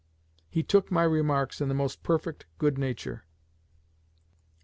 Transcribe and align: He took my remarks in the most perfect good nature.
He 0.49 0.63
took 0.63 0.89
my 0.89 1.03
remarks 1.03 1.61
in 1.61 1.67
the 1.67 1.75
most 1.75 2.01
perfect 2.01 2.47
good 2.57 2.75
nature. 2.75 3.23